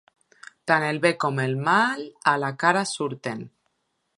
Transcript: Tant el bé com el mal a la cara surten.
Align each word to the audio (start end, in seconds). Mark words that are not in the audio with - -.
Tant 0.71 0.85
el 0.85 0.99
bé 1.03 1.11
com 1.25 1.41
el 1.43 1.53
mal 1.69 2.01
a 2.33 2.33
la 2.45 2.53
cara 2.65 2.85
surten. 2.93 3.45